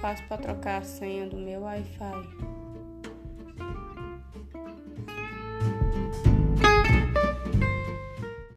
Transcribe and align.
faço 0.00 0.22
para 0.24 0.38
trocar 0.38 0.78
a 0.78 0.82
senha 0.82 1.28
do 1.28 1.36
meu 1.36 1.62
Wi-Fi? 1.62 2.57